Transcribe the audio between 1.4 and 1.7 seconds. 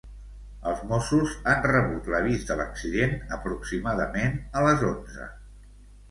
han